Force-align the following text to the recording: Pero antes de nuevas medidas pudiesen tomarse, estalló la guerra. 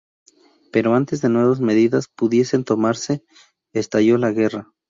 Pero 0.71 0.95
antes 0.95 1.21
de 1.21 1.29
nuevas 1.29 1.59
medidas 1.59 2.07
pudiesen 2.07 2.63
tomarse, 2.63 3.23
estalló 3.71 4.17
la 4.17 4.31
guerra. 4.31 4.67